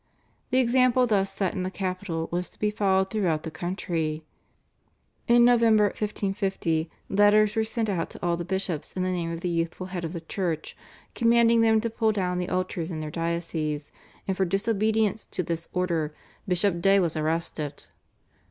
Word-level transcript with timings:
The 0.49 0.57
example 0.57 1.05
thus 1.05 1.31
set 1.31 1.53
in 1.53 1.61
the 1.61 1.69
capital 1.69 2.27
was 2.31 2.49
to 2.49 2.57
be 2.59 2.71
followed 2.71 3.11
throughout 3.11 3.43
the 3.43 3.51
country. 3.51 4.23
In 5.27 5.45
November 5.45 5.83
1550 5.89 6.89
letters 7.07 7.55
were 7.55 7.63
sent 7.63 7.87
out 7.87 8.09
to 8.09 8.25
all 8.25 8.35
the 8.35 8.43
bishops 8.43 8.93
in 8.93 9.03
the 9.03 9.11
name 9.11 9.31
of 9.31 9.41
the 9.41 9.49
youthful 9.49 9.87
head 9.93 10.03
of 10.03 10.13
the 10.13 10.21
Church, 10.21 10.75
commanding 11.13 11.61
them 11.61 11.79
to 11.81 11.89
pull 11.91 12.11
down 12.11 12.39
the 12.39 12.49
altars 12.49 12.89
in 12.89 12.99
their 12.99 13.11
dioceses, 13.11 13.91
and 14.27 14.35
for 14.35 14.43
disobedience 14.43 15.27
to 15.27 15.43
this 15.43 15.67
order 15.71 16.15
Bishop 16.47 16.81
Day 16.81 16.99
was 16.99 17.15
arrested. 17.15 17.85